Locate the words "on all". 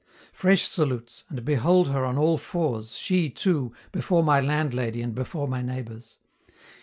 2.05-2.35